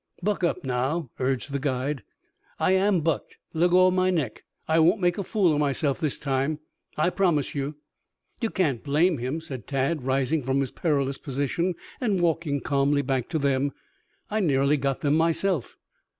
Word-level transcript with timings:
"Buck 0.23 0.43
up 0.43 0.63
now!" 0.63 1.11
urged 1.19 1.51
the 1.51 1.59
guide. 1.59 2.01
"I 2.59 2.71
am 2.71 3.01
bucked. 3.01 3.37
Leggo 3.53 3.91
my 3.91 4.09
neck. 4.09 4.43
I 4.67 4.79
won't 4.79 4.99
make 4.99 5.19
a 5.19 5.23
fool 5.23 5.53
of 5.53 5.59
myself 5.59 5.99
this 5.99 6.17
time, 6.17 6.57
I 6.97 7.11
promise 7.11 7.53
you." 7.53 7.75
"You 8.41 8.49
can't 8.49 8.83
blame 8.83 9.19
him," 9.19 9.39
said 9.41 9.67
Tad, 9.67 10.01
rising 10.03 10.41
from 10.41 10.59
his 10.59 10.71
perilous 10.71 11.19
position 11.19 11.75
and 11.99 12.19
walking 12.19 12.61
calmly 12.61 13.03
back 13.03 13.29
to 13.29 13.37
them. 13.37 13.73
"I 14.27 14.39
nearly 14.39 14.75
got 14.77 15.01
them 15.01 15.13
myself." 15.13 15.77